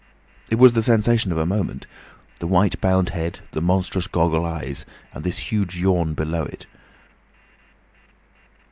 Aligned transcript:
It 0.49 0.55
was 0.55 0.73
the 0.73 0.81
sensation 0.81 1.31
of 1.31 1.37
a 1.37 1.45
moment: 1.45 1.85
the 2.39 2.47
white 2.47 2.81
bound 2.81 3.09
head, 3.09 3.41
the 3.51 3.61
monstrous 3.61 4.07
goggle 4.07 4.47
eyes, 4.47 4.83
and 5.13 5.23
this 5.23 5.51
huge 5.51 5.77
yawn 5.77 6.15
below 6.15 6.41
it. 6.41 6.65